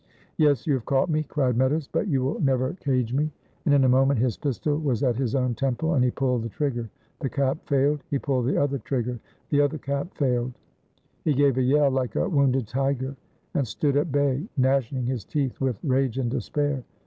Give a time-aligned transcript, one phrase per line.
[0.37, 0.65] "Yes!
[0.65, 3.29] you have caught me," cried Meadows, "but you will never cage me!"
[3.65, 6.49] and in a moment his pistol was at his own temple and he pulled the
[6.49, 6.89] trigger
[7.19, 9.19] the cap failed; he pulled the other trigger,
[9.51, 10.53] the other cap failed.
[11.23, 13.15] He gave a yell like a wounded tiger,
[13.53, 16.83] and stood at bay gnashing his teeth with rage and despair.